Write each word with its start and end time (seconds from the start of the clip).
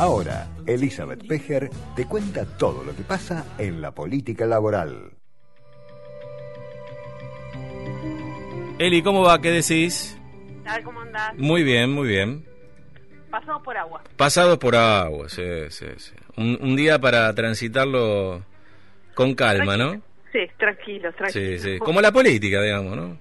Ahora, 0.00 0.46
Elizabeth 0.66 1.26
Pejer 1.28 1.68
te 1.94 2.06
cuenta 2.06 2.46
todo 2.56 2.82
lo 2.84 2.96
que 2.96 3.02
pasa 3.02 3.44
en 3.58 3.82
la 3.82 3.90
política 3.90 4.46
laboral. 4.46 5.10
Eli, 8.78 9.02
¿cómo 9.02 9.20
va? 9.24 9.38
¿Qué 9.42 9.50
decís? 9.50 10.18
¿Cómo 10.84 11.02
andás? 11.02 11.36
Muy 11.36 11.64
bien, 11.64 11.92
muy 11.92 12.08
bien. 12.08 12.46
Pasados 13.30 13.60
por 13.62 13.76
agua. 13.76 14.02
Pasados 14.16 14.56
por 14.56 14.74
agua, 14.74 15.28
sí, 15.28 15.44
sí, 15.68 15.84
sí. 15.98 16.14
Un, 16.38 16.76
día 16.76 16.98
para 16.98 17.34
transitarlo 17.34 18.42
con 19.12 19.34
calma, 19.34 19.76
¿no? 19.76 20.00
Sí, 20.32 20.38
tranquilo, 20.56 21.12
tranquilo. 21.12 21.58
Sí, 21.58 21.72
sí. 21.72 21.78
Como 21.78 22.00
la 22.00 22.10
política, 22.10 22.62
digamos, 22.62 22.96
¿no? 22.96 23.18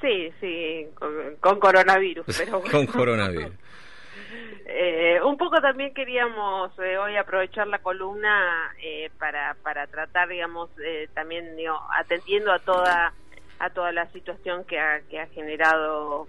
Sí, 0.00 0.30
sí, 0.40 0.86
con, 1.38 1.60
coronavirus, 1.60 2.24
pero 2.38 2.62
con 2.62 2.86
coronavirus. 2.86 3.52
Eh, 4.76 5.20
un 5.22 5.36
poco 5.36 5.60
también 5.60 5.94
queríamos 5.94 6.76
eh, 6.80 6.98
hoy 6.98 7.16
aprovechar 7.16 7.68
la 7.68 7.78
columna 7.78 8.74
eh, 8.82 9.08
para, 9.20 9.54
para 9.62 9.86
tratar, 9.86 10.28
digamos, 10.28 10.68
también 11.14 11.54
digo, 11.54 11.78
atendiendo 11.96 12.50
a 12.50 12.58
toda 12.58 13.12
a 13.60 13.70
toda 13.70 13.92
la 13.92 14.10
situación 14.10 14.64
que 14.64 14.80
ha, 14.80 15.00
que 15.08 15.20
ha 15.20 15.28
generado 15.28 16.26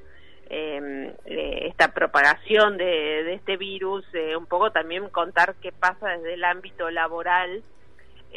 em, 0.48 1.12
esta 1.26 1.91
propagación 1.91 2.77
de, 2.77 3.23
de 3.23 3.34
este 3.34 3.58
virus, 3.58 4.05
un 4.38 4.45
poco 4.45 4.72
también 4.72 5.09
contar 5.09 5.55
qué 5.55 5.72
pasa 5.72 6.09
desde 6.09 6.36
el 6.36 6.44
ámbito 6.44 6.91
laboral 6.91 7.64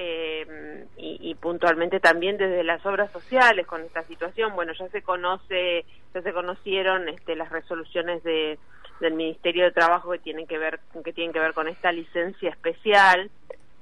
eh, 0.00 0.86
y, 0.96 1.34
puntualmente 1.34 1.98
también 1.98 2.36
desde 2.36 2.62
las 2.62 2.86
obras 2.86 3.10
sociales 3.10 3.66
con 3.66 3.82
esta 3.82 4.04
situación. 4.04 4.54
Bueno, 4.54 4.72
ya 4.72 4.88
se 4.90 5.02
conoce, 5.02 5.84
ya 6.14 6.22
se 6.22 6.32
conocieron 6.32 7.08
este, 7.08 7.34
las 7.34 7.50
resoluciones 7.50 8.22
de, 8.22 8.60
del 9.00 9.14
Ministerio 9.14 9.64
de 9.64 9.72
Trabajo 9.72 10.10
que 10.10 10.18
tienen 10.18 10.46
que 10.46 10.58
ver 10.58 10.80
que 11.04 11.12
tienen 11.12 11.32
que 11.32 11.40
ver 11.40 11.52
con 11.54 11.68
esta 11.68 11.92
licencia 11.92 12.50
especial 12.50 13.30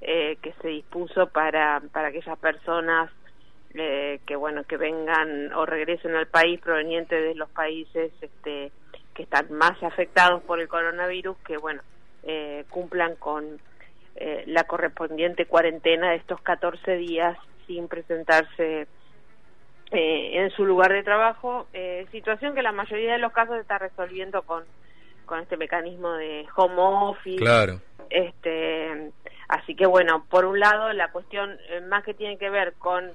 eh, 0.01 0.37
que 0.43 0.53
se 0.61 0.69
dispuso 0.69 1.29
para 1.29 1.81
para 1.93 2.09
aquellas 2.09 2.39
personas 2.39 3.11
eh, 3.75 4.21
que 4.27 4.37
bueno 4.37 4.65
que 4.65 4.77
vengan 4.77 5.53
o 5.55 5.67
regresen 5.67 6.15
al 6.15 6.27
país 6.27 6.61
provenientes 6.61 7.23
de 7.23 7.35
los 7.35 7.49
países 7.51 8.13
este, 8.21 8.73
que 9.15 9.23
están 9.23 9.53
más 9.53 9.83
afectados 9.83 10.43
por 10.43 10.61
el 10.61 10.69
coronavirus 10.69 11.37
que 11.39 11.57
bueno 11.57 11.83
eh, 12.23 12.65
cumplan 12.71 13.17
con 13.17 13.59
eh, 14.17 14.45
la 14.47 14.65
correspondiente 14.65 15.47
cuarentena 15.47 16.11
de 16.11 16.17
estos 16.17 16.41
14 16.41 16.97
días 16.97 17.37
sin 17.67 17.89
presentarse 17.89 18.87
eh, 19.91 20.31
en 20.41 20.51
su 20.51 20.65
lugar 20.65 20.93
de 20.93 21.03
trabajo, 21.03 21.69
eh, 21.73 22.07
situación 22.11 22.55
que 22.55 22.63
la 22.63 22.73
mayoría 22.73 23.13
de 23.13 23.19
los 23.19 23.33
casos 23.33 23.59
está 23.59 23.79
resolviendo 23.79 24.43
con, 24.43 24.65
con 25.27 25.41
este 25.41 25.57
mecanismo 25.57 26.13
de 26.13 26.47
home 26.57 26.75
office. 26.79 27.37
Claro. 27.37 27.81
Este, 28.09 29.11
así 29.49 29.75
que 29.75 29.87
bueno, 29.87 30.25
por 30.31 30.45
un 30.45 30.61
lado 30.61 30.93
la 30.93 31.11
cuestión 31.11 31.59
más 31.89 32.05
que 32.05 32.15
tiene 32.15 32.39
que 32.39 32.51
ver 32.51 32.75
con 32.75 33.13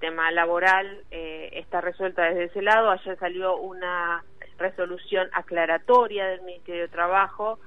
tema 0.00 0.32
laboral 0.32 1.04
está 1.10 1.80
resuelta 1.80 2.24
desde 2.24 2.44
ese 2.44 2.60
lado. 2.60 2.90
Ayer 2.90 3.16
salió 3.18 3.56
una 3.56 4.24
resolución 4.58 5.28
aclaratoria 5.32 6.26
del 6.26 6.42
Ministerio 6.42 6.82
de 6.82 6.88
Trabajo 6.88 7.58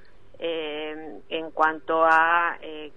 eh, 0.44 1.20
en 1.30 1.52
cuanto 1.52 2.04
a 2.04 2.58
eh, 2.62 2.92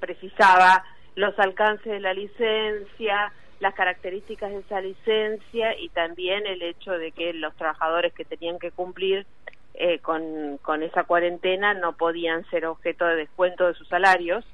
precisaba 0.00 0.84
los 1.14 1.38
alcances 1.38 1.92
de 1.92 2.00
la 2.00 2.12
licencia, 2.14 3.32
las 3.60 3.74
características 3.74 4.50
de 4.50 4.58
esa 4.58 4.80
licencia 4.80 5.78
y 5.78 5.90
también 5.90 6.46
el 6.46 6.62
hecho 6.62 6.92
de 6.92 7.12
que 7.12 7.32
los 7.34 7.54
trabajadores 7.56 8.12
que 8.12 8.24
tenían 8.24 8.58
que 8.58 8.72
cumplir 8.72 9.26
eh, 9.74 9.98
con, 9.98 10.58
con 10.58 10.82
esa 10.82 11.04
cuarentena 11.04 11.74
no 11.74 11.92
podían 11.96 12.48
ser 12.50 12.66
objeto 12.66 13.04
de 13.06 13.16
descuento 13.16 13.66
de 13.66 13.74
sus 13.74 13.88
salarios. 13.88 14.44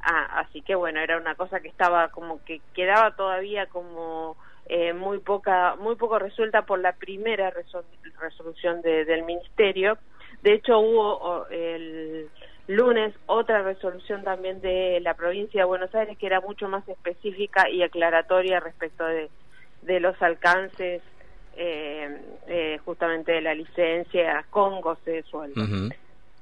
Ah, 0.00 0.40
así 0.40 0.62
que 0.62 0.74
bueno, 0.74 1.00
era 1.00 1.16
una 1.16 1.34
cosa 1.34 1.60
que 1.60 1.68
estaba 1.68 2.08
como 2.08 2.44
que 2.44 2.60
quedaba 2.74 3.14
todavía 3.14 3.66
como 3.66 4.36
eh, 4.66 4.92
muy 4.92 5.18
poca, 5.18 5.76
muy 5.76 5.96
poco 5.96 6.18
resuelta 6.18 6.62
por 6.62 6.80
la 6.80 6.92
primera 6.92 7.52
resolución 8.20 8.82
del 8.82 9.22
ministerio 9.24 9.98
de 10.42 10.54
hecho, 10.54 10.78
hubo 10.80 11.46
el 11.50 12.28
lunes 12.66 13.14
otra 13.26 13.62
resolución 13.62 14.22
también 14.24 14.60
de 14.60 15.00
la 15.00 15.14
provincia 15.14 15.62
de 15.62 15.66
Buenos 15.66 15.94
Aires 15.94 16.16
que 16.18 16.26
era 16.26 16.40
mucho 16.40 16.68
más 16.68 16.88
específica 16.88 17.68
y 17.68 17.82
aclaratoria 17.82 18.60
respecto 18.60 19.04
de, 19.04 19.30
de 19.82 20.00
los 20.00 20.20
alcances 20.20 21.02
eh, 21.56 22.20
eh, 22.46 22.78
justamente 22.84 23.32
de 23.32 23.40
la 23.40 23.54
licencia 23.54 24.44
con 24.50 24.80
goce 24.80 25.10
de 25.10 25.22
sueldo. 25.24 25.62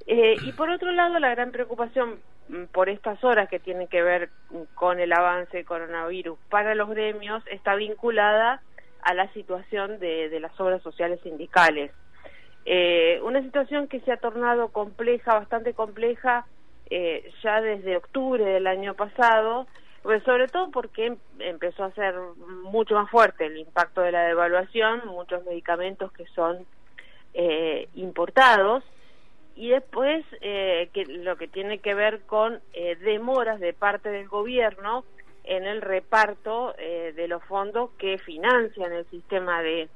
eh, 0.07 0.37
y 0.43 0.53
por 0.53 0.71
otro 0.71 0.91
lado, 0.93 1.19
la 1.19 1.31
gran 1.31 1.53
preocupación 1.53 2.19
mm, 2.49 2.65
por 2.73 2.89
estas 2.89 3.23
horas 3.25 3.49
que 3.49 3.59
tienen 3.59 3.89
que 3.89 4.03
ver 4.03 4.31
con 4.75 5.01
el 5.01 5.13
avance 5.13 5.59
del 5.59 5.67
coronavirus 5.67 6.39
para 6.49 6.75
los 6.75 6.89
gremios 6.91 7.43
está 7.51 7.75
vinculada 7.75 8.63
a 9.03 9.15
la 9.15 9.33
situación 9.33 9.99
de, 9.99 10.29
de 10.29 10.41
las 10.41 10.59
obras 10.61 10.83
sociales 10.83 11.21
sindicales. 11.23 11.91
Eh, 12.67 13.21
una 13.23 13.43
situación 13.43 13.89
que 13.89 14.01
se 14.01 14.13
ha 14.13 14.19
tornado 14.19 14.69
compleja, 14.69 15.35
bastante 15.35 15.73
compleja, 15.73 16.47
eh, 16.91 17.31
ya 17.43 17.61
desde 17.61 17.97
octubre 17.97 18.45
del 18.45 18.67
año 18.67 18.95
pasado, 18.95 19.67
pues 20.03 20.23
sobre 20.25 20.49
todo 20.49 20.71
porque 20.71 21.07
em, 21.07 21.17
empezó 21.39 21.85
a 21.85 21.93
ser 21.93 22.15
mucho 22.65 22.95
más 22.95 23.11
fuerte 23.11 23.47
el 23.47 23.59
impacto 23.59 24.01
de 24.01 24.13
la 24.13 24.25
devaluación, 24.25 25.03
muchos 25.07 25.45
medicamentos 25.45 26.13
que 26.13 26.27
son 26.27 26.67
eh, 27.35 27.89
importados, 27.95 28.85
y 29.57 29.69
después 29.69 30.25
eh, 30.41 30.89
que 30.95 31.05
lo 31.05 31.37
que 31.37 31.49
tiene 31.49 31.79
que 31.79 31.95
ver 31.95 32.23
con 32.23 32.61
eh, 32.73 32.97
demoras 32.97 33.61
de 33.61 33.73
parte 33.75 34.09
del 34.09 34.29
gobierno 34.29 35.05
en 35.45 35.65
el 35.65 35.83
reparto 35.83 36.75
eh, 36.79 37.13
de 37.15 37.29
los 37.29 37.43
fondos 37.45 37.91
que 37.99 38.19
financian 38.19 38.93
el 38.93 39.05
sistema 39.11 39.63
de 39.63 39.89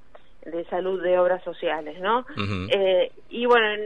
de 0.44 0.65
salud 0.66 1.03
de 1.03 1.19
obras 1.19 1.42
sociales, 1.42 1.98
¿no? 2.00 2.26
eh, 2.71 3.10
y 3.31 3.47
bueno, 3.47 3.82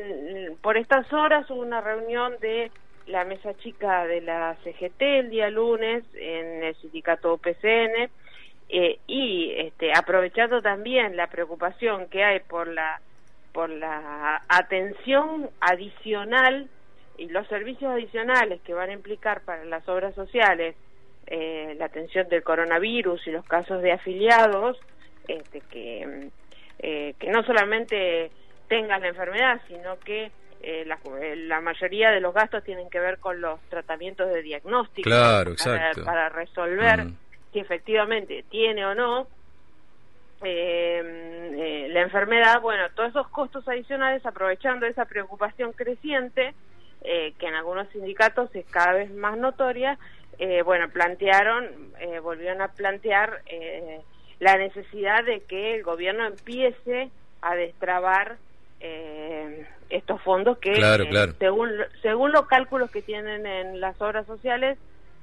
por 0.60 0.76
estas 0.76 1.12
horas 1.12 1.48
hubo 1.50 1.60
una 1.60 1.80
reunión 1.80 2.34
de 2.40 2.70
la 3.08 3.24
mesa 3.24 3.56
chica 3.58 4.06
de 4.06 4.20
la 4.20 4.56
CGT 4.62 5.00
el 5.00 5.30
día 5.30 5.50
lunes 5.50 6.04
en 6.14 6.62
el 6.62 6.76
sindicato 6.76 7.38
PCN 7.38 8.10
eh, 8.68 8.98
y 9.06 9.52
este, 9.56 9.92
aprovechando 9.96 10.60
también 10.60 11.16
la 11.16 11.28
preocupación 11.28 12.08
que 12.08 12.22
hay 12.22 12.40
por 12.40 12.68
la 12.68 13.00
por 13.52 13.70
la 13.70 14.42
atención 14.48 15.48
adicional 15.60 16.68
y 17.16 17.28
los 17.28 17.48
servicios 17.48 17.90
adicionales 17.90 18.60
que 18.60 18.74
van 18.74 18.90
a 18.90 18.92
implicar 18.92 19.40
para 19.40 19.64
las 19.64 19.88
obras 19.88 20.14
sociales 20.14 20.76
eh, 21.26 21.74
la 21.78 21.86
atención 21.86 22.28
del 22.28 22.42
coronavirus 22.42 23.26
y 23.26 23.30
los 23.30 23.44
casos 23.46 23.82
de 23.82 23.92
afiliados 23.92 24.78
este, 25.26 25.62
que 25.62 26.28
eh, 26.78 27.14
que 27.18 27.30
no 27.30 27.42
solamente 27.42 28.30
tengan 28.68 29.00
la 29.00 29.08
enfermedad, 29.08 29.60
sino 29.66 29.98
que 30.00 30.30
eh, 30.60 30.84
la, 30.86 30.98
eh, 31.20 31.36
la, 31.36 31.60
mayoría 31.60 32.10
de 32.10 32.20
los 32.20 32.34
gastos 32.34 32.64
tienen 32.64 32.90
que 32.90 32.98
ver 32.98 33.18
con 33.18 33.40
los 33.40 33.60
tratamientos 33.68 34.28
de 34.28 34.42
diagnóstico 34.42 35.08
para, 35.08 36.28
resolver 36.30 37.04
mm. 37.04 37.16
si 37.52 37.60
efectivamente 37.60 38.44
tiene 38.50 38.84
o 38.84 38.94
no 38.94 39.28
eh, 40.42 41.88
la 41.90 42.00
enfermedad. 42.00 42.60
Bueno, 42.60 42.84
todos 42.94 43.10
esos 43.10 43.28
costos 43.28 43.66
adicionales, 43.68 44.24
aprovechando 44.26 44.86
esa 44.86 45.04
preocupación 45.04 45.72
creciente, 45.72 46.54
que 47.00 47.46
en 47.46 47.54
algunos 47.54 47.88
sindicatos 47.90 48.52
es 48.54 48.66
cada 48.66 48.92
vez 48.92 49.10
más 49.12 49.38
notoria, 49.38 49.98
bueno, 50.64 50.88
plantearon, 50.88 51.92
volvieron 52.22 52.60
a 52.60 52.68
plantear 52.68 53.42
la 54.40 54.56
necesidad 54.56 55.24
de 55.24 55.40
que 55.40 55.76
el 55.76 55.84
gobierno 55.84 56.26
empiece 56.26 57.10
a 57.40 57.54
destrabar 57.54 58.36
eh, 58.80 59.17
estos 59.90 60.20
fondos 60.22 60.58
que 60.58 60.72
eh, 60.72 61.34
según 61.38 61.70
según 62.02 62.32
los 62.32 62.46
cálculos 62.46 62.90
que 62.90 63.02
tienen 63.02 63.46
en 63.46 63.80
las 63.80 64.00
obras 64.00 64.26
sociales 64.26 64.78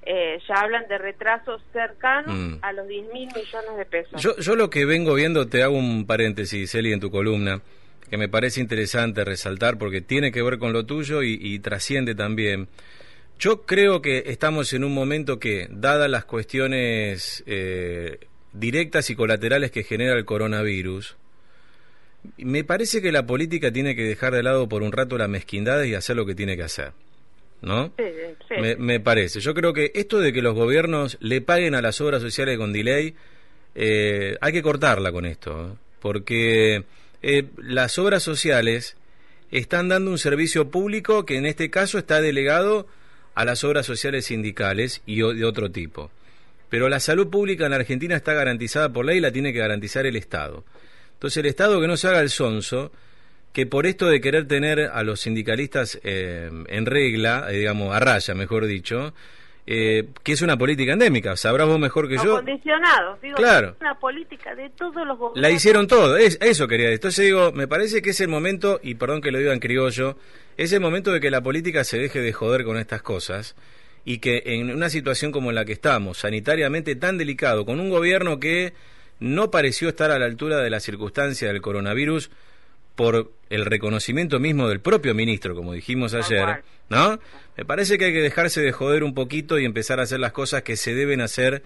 eh, 0.08 0.40
ya 0.48 0.56
hablan 0.56 0.88
de 0.88 0.98
retrasos 0.98 1.62
cercanos 1.74 2.36
mm. 2.36 2.58
a 2.62 2.74
los 2.74 2.88
10 2.88 3.12
mil 3.12 3.28
millones 3.28 3.78
de 3.78 3.86
pesos. 3.86 4.22
Yo, 4.22 4.38
yo 4.38 4.56
lo 4.56 4.70
que 4.70 4.86
vengo 4.86 5.16
viendo, 5.16 5.48
te 5.48 5.64
hago 5.64 5.76
un 5.76 6.06
paréntesis, 6.06 6.76
Eli, 6.76 6.94
en 6.94 7.00
tu 7.00 7.10
columna, 7.10 7.62
que 8.08 8.18
me 8.18 8.30
parece 8.30 8.62
interesante 8.62 9.26
resaltar 9.26 9.80
porque 9.80 10.02
tiene 10.02 10.32
que 10.32 10.44
ver 10.44 10.60
con 10.60 10.74
lo 10.74 10.86
tuyo 10.86 11.24
y, 11.24 11.40
y 11.42 11.58
trasciende 11.58 12.14
también. 12.14 12.68
Yo 13.38 13.64
creo 13.64 14.02
que 14.02 14.24
estamos 14.28 14.72
en 14.74 14.84
un 14.84 14.94
momento 14.94 15.40
que, 15.40 15.68
dadas 15.70 16.10
las 16.10 16.26
cuestiones 16.26 17.44
eh, 17.46 18.20
directas 18.54 19.10
y 19.10 19.16
colaterales 19.16 19.72
que 19.72 19.84
genera 19.84 20.14
el 20.18 20.26
coronavirus, 20.26 21.18
me 22.38 22.64
parece 22.64 23.02
que 23.02 23.12
la 23.12 23.26
política 23.26 23.72
tiene 23.72 23.96
que 23.96 24.04
dejar 24.04 24.34
de 24.34 24.44
lado 24.44 24.68
por 24.70 24.84
un 24.84 24.92
rato 24.92 25.18
la 25.18 25.28
mezquindad 25.28 25.84
y 25.84 25.94
hacer 25.94 26.16
lo 26.16 26.26
que 26.26 26.36
tiene 26.36 26.56
que 26.56 26.64
hacer. 26.64 26.92
¿No? 27.62 27.94
Me, 28.78 29.00
parece. 29.00 29.40
Yo 29.40 29.54
creo 29.54 29.74
que 29.74 29.92
esto 29.96 30.20
de 30.20 30.32
que 30.34 30.42
los 30.42 30.54
gobiernos 30.54 31.18
le 31.20 31.42
paguen 31.42 31.74
a 31.74 31.82
las 31.82 32.00
obras 32.00 32.22
sociales 32.22 32.58
con 32.58 32.74
delay, 32.74 33.16
eh, 33.74 34.38
hay 34.42 34.54
que 34.54 34.62
cortarla 34.62 35.12
con 35.12 35.26
esto. 35.26 35.72
¿eh? 35.72 35.78
Porque 36.00 36.84
eh, 37.24 37.46
las 37.58 37.98
obras 37.98 38.22
sociales 38.22 38.98
están 39.52 39.90
dando 39.90 40.12
un 40.12 40.20
servicio 40.20 40.70
público 40.70 41.26
que 41.26 41.38
en 41.38 41.46
este 41.46 41.70
caso 41.70 41.98
está 41.98 42.22
delegado 42.22 42.88
a 43.34 43.46
las 43.46 43.64
obras 43.64 43.86
sociales 43.86 44.26
sindicales 44.26 45.02
y 45.06 45.18
de 45.18 45.46
otro 45.46 45.72
tipo. 45.72 46.12
Pero 46.70 46.90
la 46.90 47.00
salud 47.00 47.30
pública 47.30 47.66
en 47.66 47.72
la 47.72 47.78
Argentina 47.78 48.16
está 48.16 48.34
garantizada 48.34 48.92
por 48.92 49.06
ley 49.06 49.18
y 49.18 49.22
la 49.22 49.32
tiene 49.32 49.54
que 49.54 49.60
garantizar 49.60 50.06
el 50.06 50.16
Estado. 50.16 50.64
Entonces 51.26 51.44
el 51.44 51.48
Estado 51.48 51.82
que 51.82 51.88
no 51.88 51.98
se 51.98 52.08
haga 52.08 52.20
el 52.20 52.30
sonso, 52.30 52.92
que 53.52 53.66
por 53.66 53.88
esto 53.88 54.08
de 54.08 54.22
querer 54.22 54.48
tener 54.48 54.92
a 54.94 55.02
los 55.02 55.22
sindicalistas 55.22 56.00
eh, 56.04 56.52
en 56.68 56.86
regla, 56.86 57.48
eh, 57.50 57.58
digamos, 57.58 57.96
a 57.96 58.00
raya, 58.00 58.36
mejor 58.36 58.68
dicho, 58.68 59.12
eh, 59.66 60.10
que 60.22 60.34
es 60.34 60.44
una 60.44 60.56
política 60.56 60.94
endémica, 60.94 61.36
sabrás 61.36 61.68
vos 61.68 61.80
mejor 61.80 62.08
que 62.08 62.18
yo. 62.18 62.36
Condicionados, 62.36 63.20
digo, 63.22 63.38
claro. 63.38 63.70
es 63.70 63.82
una 63.82 63.98
política 63.98 64.54
de 64.54 64.70
todos 64.70 64.98
los 65.08 65.18
gobiernos. 65.18 65.42
La 65.42 65.50
hicieron 65.50 65.88
todo, 65.88 66.16
es, 66.16 66.38
eso 66.42 66.68
quería 66.68 66.90
decir. 66.90 66.98
Entonces 66.98 67.26
digo, 67.26 67.52
me 67.54 67.68
parece 67.68 68.04
que 68.04 68.12
es 68.12 68.22
el 68.22 68.28
momento, 68.28 68.80
y 68.84 68.94
perdón 68.94 69.22
que 69.22 69.32
lo 69.32 69.40
diga 69.40 69.52
en 69.52 69.60
criollo, 69.60 70.18
es 70.58 70.74
el 70.74 70.80
momento 70.80 71.12
de 71.12 71.20
que 71.20 71.32
la 71.32 71.42
política 71.42 71.84
se 71.84 71.98
deje 71.98 72.20
de 72.22 72.34
joder 72.34 72.66
con 72.66 72.78
estas 72.78 73.02
cosas 73.02 73.56
y 74.06 74.20
que 74.20 74.44
en 74.46 74.70
una 74.70 74.92
situación 74.92 75.32
como 75.32 75.52
la 75.52 75.66
que 75.66 75.74
estamos, 75.74 76.20
sanitariamente 76.20 76.96
tan 76.96 77.18
delicado, 77.18 77.66
con 77.66 77.80
un 77.80 77.90
gobierno 77.90 78.40
que 78.40 78.74
no 79.20 79.52
pareció 79.52 79.90
estar 79.90 80.12
a 80.12 80.20
la 80.20 80.26
altura 80.26 80.58
de 80.58 80.70
la 80.70 80.80
circunstancia 80.80 81.48
del 81.48 81.62
coronavirus, 81.62 82.30
por 82.96 83.32
el 83.50 83.66
reconocimiento 83.66 84.40
mismo 84.40 84.68
del 84.70 84.80
propio 84.80 85.14
ministro, 85.14 85.54
como 85.54 85.74
dijimos 85.74 86.14
ayer, 86.14 86.64
¿no? 86.90 87.20
Me 87.58 87.66
parece 87.66 87.98
que 87.98 88.06
hay 88.06 88.14
que 88.14 88.22
dejarse 88.22 88.62
de 88.62 88.72
joder 88.72 89.04
un 89.04 89.14
poquito 89.14 89.60
y 89.60 89.66
empezar 89.66 90.00
a 90.00 90.04
hacer 90.04 90.20
las 90.20 90.32
cosas 90.32 90.64
que 90.64 90.76
se 90.78 90.96
deben 90.96 91.22
hacer 91.22 91.64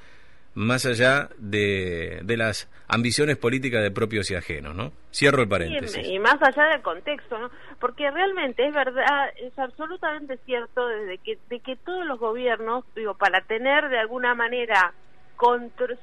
más 0.56 0.86
allá 0.88 1.30
de, 1.38 2.22
de 2.24 2.38
las 2.38 2.68
ambiciones 2.88 3.38
políticas 3.38 3.84
de 3.84 3.92
propios 3.92 4.32
y 4.32 4.36
ajenos, 4.36 4.76
¿no? 4.76 4.92
Cierro 5.14 5.44
el 5.44 5.48
paréntesis. 5.48 6.06
y, 6.08 6.18
más 6.18 6.42
allá 6.42 6.66
del 6.70 6.82
contexto, 6.82 7.38
¿no? 7.38 7.52
Porque 7.80 8.10
realmente 8.10 8.68
es 8.68 8.74
verdad, 8.74 9.30
es 9.38 9.58
absolutamente 9.58 10.38
cierto 10.46 10.88
desde 10.88 11.20
que, 11.20 11.38
de 11.50 11.60
que 11.60 11.76
todos 11.76 12.06
los 12.06 12.20
gobiernos, 12.20 12.84
digo, 12.96 13.14
para 13.14 13.42
tener 13.42 13.90
de 13.90 14.00
alguna 14.00 14.34
manera 14.34 14.94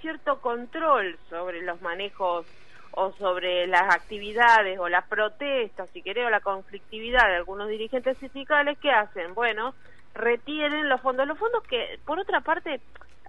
cierto 0.00 0.40
control 0.40 1.18
sobre 1.28 1.62
los 1.62 1.80
manejos 1.82 2.46
o 2.92 3.12
sobre 3.12 3.66
las 3.66 3.94
actividades 3.94 4.78
o 4.78 4.88
las 4.88 5.06
protestas, 5.06 5.90
si 5.90 6.02
querés, 6.02 6.26
o 6.26 6.30
la 6.30 6.40
conflictividad 6.40 7.28
de 7.28 7.36
algunos 7.36 7.68
dirigentes 7.68 8.16
sindicales, 8.18 8.78
¿qué 8.80 8.90
hacen? 8.90 9.34
Bueno, 9.34 9.74
retienen 10.14 10.88
los 10.88 11.00
fondos. 11.02 11.26
Los 11.26 11.38
fondos 11.38 11.62
que, 11.64 11.98
por 12.06 12.18
otra 12.18 12.40
parte, 12.40 12.80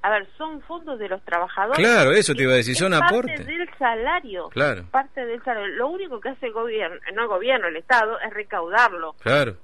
a 0.01 0.09
ver, 0.09 0.27
son 0.37 0.61
fondos 0.61 0.97
de 0.99 1.09
los 1.09 1.21
trabajadores. 1.23 1.85
Claro, 1.85 2.11
eso 2.11 2.33
te 2.33 2.43
iba 2.43 2.53
a 2.53 2.57
decir, 2.57 2.75
son 2.75 2.93
aportes. 2.93 3.41
Parte 3.41 3.57
del 3.57 3.69
salario. 3.77 4.49
Claro. 4.49 4.85
Parte 4.89 5.25
del 5.25 5.43
salario. 5.43 5.75
Lo 5.75 5.89
único 5.89 6.21
que 6.21 6.29
hace 6.29 6.47
el 6.47 6.53
gobierno, 6.53 6.97
no 7.13 7.23
el 7.23 7.27
gobierno, 7.27 7.67
el 7.67 7.75
Estado, 7.75 8.17
es 8.21 8.33
recaudarlo. 8.33 9.15
Claro. 9.21 9.57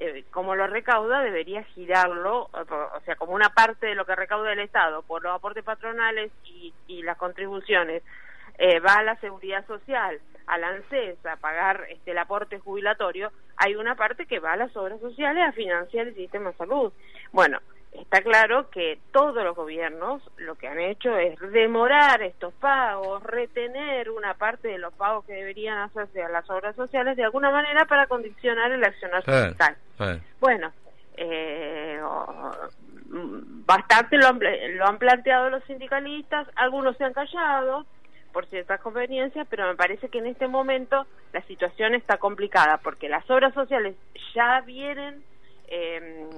Eh, 0.00 0.24
como 0.30 0.54
lo 0.54 0.68
recauda, 0.68 1.22
debería 1.22 1.64
girarlo, 1.64 2.48
o 2.52 3.00
sea, 3.04 3.16
como 3.16 3.32
una 3.32 3.48
parte 3.48 3.86
de 3.86 3.96
lo 3.96 4.06
que 4.06 4.14
recauda 4.14 4.52
el 4.52 4.60
Estado 4.60 5.02
por 5.02 5.24
los 5.24 5.34
aportes 5.34 5.64
patronales 5.64 6.30
y, 6.44 6.72
y 6.86 7.02
las 7.02 7.18
contribuciones 7.18 8.04
eh, 8.58 8.78
va 8.78 8.94
a 8.94 9.02
la 9.02 9.16
seguridad 9.16 9.66
social, 9.66 10.20
a 10.46 10.56
la 10.58 10.68
ANSES, 10.68 11.24
a 11.26 11.36
pagar 11.36 11.84
este, 11.88 12.12
el 12.12 12.18
aporte 12.18 12.60
jubilatorio, 12.60 13.32
hay 13.56 13.74
una 13.74 13.96
parte 13.96 14.26
que 14.26 14.38
va 14.38 14.52
a 14.52 14.56
las 14.56 14.76
obras 14.76 15.00
sociales 15.00 15.44
a 15.48 15.52
financiar 15.52 16.06
el 16.08 16.14
sistema 16.14 16.50
de 16.50 16.56
salud. 16.56 16.92
Bueno, 17.32 17.58
está 17.92 18.20
claro 18.22 18.70
que 18.70 18.98
todos 19.12 19.42
los 19.42 19.56
gobiernos 19.56 20.22
lo 20.38 20.54
que 20.56 20.68
han 20.68 20.78
hecho 20.78 21.16
es 21.16 21.38
demorar 21.52 22.22
estos 22.22 22.52
pagos, 22.54 23.22
retener 23.22 24.10
una 24.10 24.34
parte 24.34 24.68
de 24.68 24.78
los 24.78 24.92
pagos 24.94 25.24
que 25.24 25.34
deberían 25.34 25.78
hacerse 25.78 26.22
a 26.22 26.28
las 26.28 26.48
obras 26.50 26.76
sociales 26.76 27.16
de 27.16 27.24
alguna 27.24 27.50
manera 27.50 27.84
para 27.86 28.06
condicionar 28.06 28.70
el 28.72 28.84
accionar 28.84 29.22
fiscal. 29.22 29.76
Bueno, 30.40 30.72
eh, 31.16 32.00
bastante 33.10 34.16
lo 34.16 34.32
lo 34.32 34.86
han 34.86 34.98
planteado 34.98 35.50
los 35.50 35.64
sindicalistas, 35.64 36.46
algunos 36.56 36.96
se 36.96 37.04
han 37.04 37.12
callado, 37.12 37.86
por 38.32 38.46
ciertas 38.46 38.80
conveniencias, 38.80 39.46
pero 39.50 39.66
me 39.66 39.74
parece 39.74 40.08
que 40.08 40.18
en 40.18 40.26
este 40.26 40.48
momento 40.48 41.06
la 41.32 41.42
situación 41.42 41.94
está 41.94 42.18
complicada 42.18 42.78
porque 42.78 43.08
las 43.08 43.28
obras 43.30 43.54
sociales 43.54 43.96
ya 44.34 44.60
vienen, 44.60 45.22
eh, 45.68 46.28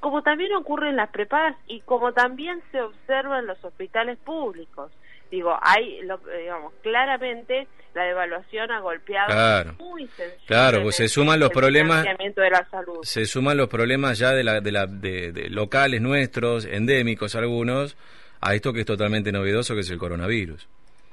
como 0.00 0.22
también 0.22 0.52
ocurre 0.54 0.90
en 0.90 0.96
las 0.96 1.10
prepagas 1.10 1.56
y 1.66 1.80
como 1.80 2.12
también 2.12 2.62
se 2.72 2.80
observa 2.80 3.38
en 3.38 3.46
los 3.46 3.62
hospitales 3.64 4.18
públicos. 4.18 4.92
Digo, 5.30 5.54
hay, 5.60 6.00
digamos, 6.38 6.72
claramente 6.82 7.68
la 7.94 8.04
devaluación 8.04 8.70
ha 8.70 8.80
golpeado 8.80 9.26
claro, 9.26 9.74
muy 9.78 10.08
Claro, 10.46 10.82
pues 10.82 10.96
se 10.96 11.08
suman 11.08 11.38
los 11.38 11.50
problemas. 11.50 12.04
De 12.04 12.50
la 12.50 12.66
salud. 12.70 13.00
Se 13.02 13.26
suman 13.26 13.56
los 13.56 13.68
problemas 13.68 14.18
ya 14.18 14.32
de, 14.32 14.44
la, 14.44 14.60
de, 14.60 14.72
la, 14.72 14.86
de 14.86 15.48
locales 15.50 16.00
nuestros, 16.00 16.64
endémicos 16.64 17.34
algunos, 17.34 17.96
a 18.40 18.54
esto 18.54 18.72
que 18.72 18.80
es 18.80 18.86
totalmente 18.86 19.32
novedoso, 19.32 19.74
que 19.74 19.80
es 19.80 19.90
el 19.90 19.98
coronavirus. 19.98 20.68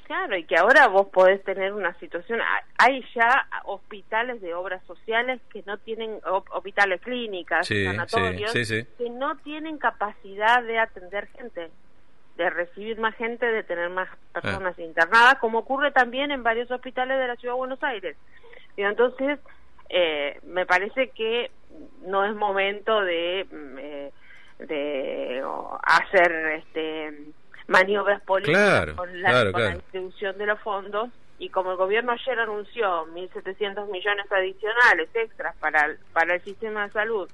Claro, 0.06 0.38
y 0.38 0.44
que 0.44 0.56
ahora 0.56 0.88
vos 0.88 1.08
podés 1.08 1.44
tener 1.44 1.74
una 1.74 1.98
situación, 2.00 2.40
hay 2.78 3.04
ya 3.16 3.48
hospitales 3.64 4.40
de 4.40 4.54
obras 4.54 4.84
sociales 4.86 5.42
que 5.52 5.64
no 5.66 5.80
tienen, 5.80 6.20
hospitales 6.52 7.02
clínicas, 7.02 7.68
sanatorios, 7.68 8.52
que 8.54 9.10
no 9.10 9.36
tienen 9.38 9.80
capacidad 9.80 10.62
de 10.62 10.78
atender 10.78 11.28
gente, 11.30 11.72
de 12.38 12.50
recibir 12.52 13.00
más 13.00 13.16
gente, 13.16 13.48
de 13.48 13.64
tener 13.64 13.90
más 13.90 14.08
personas 14.32 14.76
ah. 14.78 14.82
internadas, 14.84 15.36
como 15.40 15.60
ocurre 15.60 15.92
también 15.92 16.30
en 16.30 16.44
varios 16.44 16.70
hospitales 16.70 17.18
de 17.18 17.28
la 17.28 17.36
Ciudad 17.38 17.56
de 17.56 17.60
Buenos 17.60 17.82
Aires. 17.82 18.16
Y 18.78 18.84
entonces, 18.84 19.40
eh, 19.90 20.40
me 20.44 20.68
parece 20.68 21.10
que 21.10 21.50
no 22.06 22.26
es 22.26 22.36
momento 22.36 23.02
de, 23.02 23.48
mm, 23.50 23.78
eh, 23.80 24.12
de 24.60 25.44
hacer 25.84 26.32
este 26.58 27.34
maniobras 27.68 28.22
políticas 28.22 28.92
con, 28.92 29.22
la, 29.22 29.44
distribución 29.74 30.38
de 30.38 30.46
los 30.46 30.60
fondos 30.60 31.10
y 31.40 31.50
como 31.50 31.72
el 31.72 31.78
gobierno 31.78 32.12
ayer 32.12 32.40
anunció 32.40 33.08
1.700 33.08 33.90
millones 33.92 34.32
adicionales 34.32 35.10
extras 35.14 35.56
para 35.58 35.86
el, 35.86 35.98
para 36.14 36.36
el 36.36 36.42
sistema 36.42 36.86
de 36.86 36.94
salud 36.94 37.30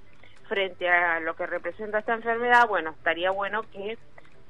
frente 0.47 0.89
a 0.89 1.19
lo 1.19 1.35
que 1.35 1.45
representa 1.45 1.99
esta 1.99 2.13
enfermedad, 2.13 2.67
bueno, 2.67 2.91
estaría 2.91 3.31
bueno 3.31 3.63
que 3.71 3.97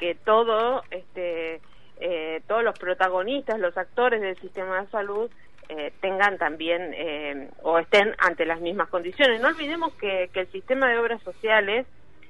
que 0.02 0.16
todo 0.16 0.84
este 0.90 1.62
eh, 2.00 2.42
todos 2.48 2.64
los 2.64 2.78
protagonistas, 2.80 3.60
los 3.60 3.78
actores 3.78 4.20
del 4.20 4.36
sistema 4.40 4.82
de 4.82 4.88
salud 4.88 5.30
eh, 5.70 5.94
tengan 6.02 6.40
también 6.40 6.92
eh, 6.96 7.50
o 7.62 7.78
estén 7.78 8.16
ante 8.18 8.48
las 8.48 8.60
mismas 8.60 8.90
condiciones. 8.90 9.40
No 9.40 9.50
olvidemos 9.50 9.94
que, 9.94 10.32
que 10.34 10.42
el 10.42 10.52
sistema 10.52 10.90
de 10.90 10.98
obras 10.98 11.22
sociales 11.22 11.86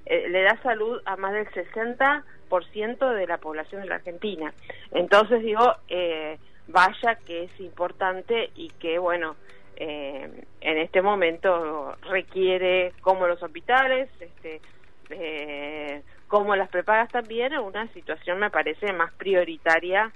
le 0.05 0.41
da 0.41 0.61
salud 0.61 0.99
a 1.05 1.15
más 1.15 1.31
del 1.31 1.47
60 1.53 2.25
ciento 2.65 3.09
de 3.09 3.27
la 3.27 3.37
población 3.37 3.81
de 3.81 3.87
la 3.87 3.95
Argentina. 3.95 4.53
Entonces 4.91 5.41
digo, 5.41 5.75
eh, 5.87 6.37
vaya 6.67 7.15
que 7.25 7.45
es 7.45 7.59
importante 7.59 8.51
y 8.55 8.69
que, 8.79 8.99
bueno, 8.99 9.35
eh, 9.77 10.29
en 10.61 10.77
este 10.77 11.01
momento 11.01 11.95
requiere, 12.09 12.93
como 13.01 13.27
los 13.27 13.41
hospitales, 13.41 14.09
este, 14.19 14.61
eh, 15.09 16.01
como 16.27 16.55
las 16.55 16.69
prepagas 16.69 17.09
también, 17.09 17.57
una 17.57 17.87
situación 17.93 18.39
me 18.39 18.49
parece 18.49 18.93
más 18.93 19.11
prioritaria 19.13 20.11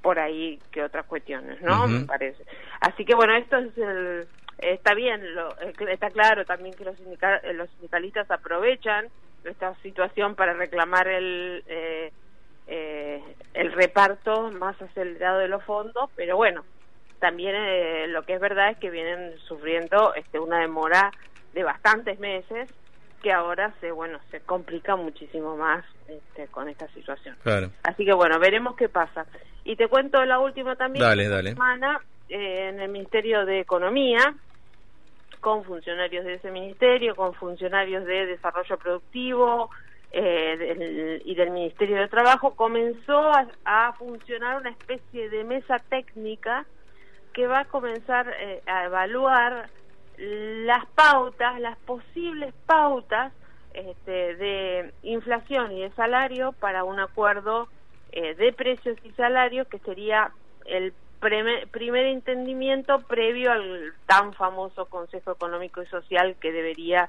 por 0.00 0.20
ahí 0.20 0.60
que 0.70 0.82
otras 0.82 1.06
cuestiones, 1.06 1.60
¿no? 1.60 1.88
Me 1.88 2.04
parece. 2.04 2.44
Así 2.80 3.04
que 3.04 3.16
bueno, 3.16 3.34
esto 3.34 3.56
es 3.56 3.76
el, 3.78 4.28
está 4.58 4.94
bien, 4.94 5.34
lo, 5.34 5.48
está 5.88 6.10
claro 6.10 6.44
también 6.44 6.74
que 6.74 6.84
los, 6.84 6.96
los 7.00 7.70
sindicalistas 7.70 8.30
aprovechan 8.30 9.08
esta 9.50 9.74
situación 9.82 10.34
para 10.34 10.54
reclamar 10.54 11.08
el 11.08 11.62
eh, 11.66 12.12
eh, 12.66 13.22
el 13.52 13.72
reparto 13.72 14.50
más 14.52 14.80
acelerado 14.80 15.38
de 15.38 15.48
los 15.48 15.62
fondos, 15.64 16.10
pero 16.16 16.36
bueno, 16.36 16.64
también 17.20 17.54
eh, 17.56 18.06
lo 18.08 18.22
que 18.24 18.34
es 18.34 18.40
verdad 18.40 18.70
es 18.70 18.78
que 18.78 18.90
vienen 18.90 19.38
sufriendo 19.46 20.14
este 20.14 20.38
una 20.38 20.60
demora 20.60 21.10
de 21.52 21.62
bastantes 21.62 22.18
meses 22.18 22.70
que 23.22 23.32
ahora 23.32 23.72
se 23.80 23.90
bueno 23.90 24.18
se 24.30 24.40
complica 24.40 24.96
muchísimo 24.96 25.56
más 25.56 25.84
este, 26.08 26.46
con 26.48 26.68
esta 26.68 26.88
situación. 26.88 27.36
Así 27.82 28.04
que 28.04 28.12
bueno, 28.12 28.38
veremos 28.38 28.76
qué 28.76 28.88
pasa. 28.88 29.26
Y 29.64 29.76
te 29.76 29.88
cuento 29.88 30.24
la 30.24 30.38
última 30.38 30.76
también. 30.76 31.04
Dale, 31.04 31.28
dale. 31.28 31.50
Semana 31.50 32.00
en 32.28 32.80
el 32.80 32.90
Ministerio 32.90 33.44
de 33.44 33.60
Economía 33.60 34.34
con 35.44 35.62
funcionarios 35.62 36.24
de 36.24 36.34
ese 36.36 36.50
ministerio, 36.50 37.14
con 37.14 37.34
funcionarios 37.34 38.06
de 38.06 38.24
desarrollo 38.24 38.78
productivo 38.78 39.68
eh, 40.10 41.20
y 41.22 41.34
del 41.34 41.50
Ministerio 41.50 41.96
de 41.96 42.08
Trabajo, 42.08 42.54
comenzó 42.56 43.30
a, 43.66 43.92
funcionar 43.98 44.56
una 44.56 44.70
especie 44.70 45.28
de 45.28 45.44
mesa 45.44 45.78
técnica 45.90 46.64
que 47.34 47.46
va 47.46 47.60
a 47.60 47.64
comenzar 47.66 48.34
eh, 48.40 48.62
a 48.64 48.86
evaluar 48.86 49.68
las 50.16 50.86
pautas, 50.94 51.60
las 51.60 51.76
posibles 51.80 52.54
pautas 52.64 53.30
este, 53.74 54.36
de 54.36 54.94
inflación 55.02 55.72
y 55.72 55.82
de 55.82 55.90
salario 55.90 56.52
para 56.52 56.84
un 56.84 57.00
acuerdo 57.00 57.68
eh, 58.12 58.34
de 58.34 58.50
precios 58.54 58.96
y 59.04 59.10
salarios 59.10 59.68
que 59.68 59.78
sería 59.80 60.32
el 60.64 60.94
primer 61.70 62.06
entendimiento 62.06 63.00
previo 63.00 63.52
al 63.52 63.92
tan 64.06 64.32
famoso 64.34 64.86
Consejo 64.86 65.32
Económico 65.32 65.82
y 65.82 65.86
Social 65.86 66.36
que 66.40 66.52
debería, 66.52 67.08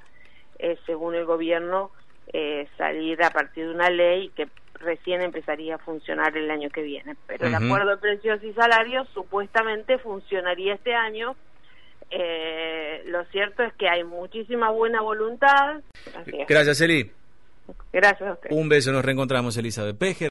eh, 0.60 0.78
según 0.86 1.16
el 1.16 1.26
gobierno, 1.26 1.92
eh, 2.34 2.68
salir 2.78 3.24
a 3.24 3.30
partir 3.30 3.68
de 3.68 3.74
una 3.74 3.90
ley 3.90 4.30
que 4.36 4.48
recién 4.80 5.22
empezaría 5.22 5.76
a 5.76 5.78
funcionar 5.80 6.36
el 6.38 6.50
año 6.52 6.70
que 6.70 6.82
viene. 6.82 7.16
Pero 7.28 7.48
el 7.48 7.56
acuerdo 7.56 7.92
de 7.92 7.98
precios 7.98 8.44
y 8.44 8.54
salarios 8.54 9.08
supuestamente 9.14 9.98
funcionaría 9.98 10.76
este 10.76 10.94
año. 10.94 11.36
Eh, 12.12 13.04
lo 13.08 13.24
cierto 13.26 13.64
es 13.64 13.74
que 13.74 13.90
hay 13.90 14.04
muchísima 14.04 14.70
buena 14.72 15.02
voluntad. 15.02 15.82
Gracias, 16.48 16.82
Eli. 16.82 17.12
Gracias 17.92 18.30
a 18.30 18.34
usted. 18.34 18.50
Un 18.52 18.70
beso, 18.70 18.92
nos 18.92 19.04
reencontramos, 19.04 19.58
Elizabeth 19.58 19.98
Pejer. 19.98 20.24